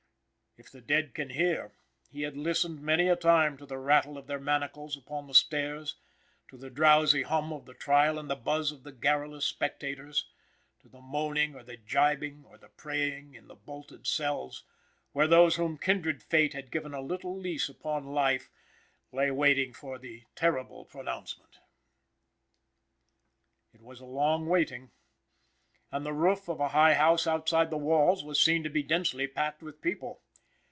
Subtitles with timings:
[0.57, 1.71] If the dead can hear
[2.11, 5.95] he had listened many a time to the rattle of their manacles upon the stairs,
[6.49, 10.29] to the drowsy hum of the trial and the buzz of the garrulous spectators;
[10.81, 14.65] to the moaning, or the gibing, or the praying in the bolted cells
[15.13, 18.49] where those whom kindred fate had given a little lease upon life
[19.13, 21.59] lay waiting for the terrible pronouncement.
[23.73, 24.91] It was a long waiting,
[25.93, 29.27] and the roof of a high house outside the walls was seen to be densely
[29.27, 30.19] packed with people.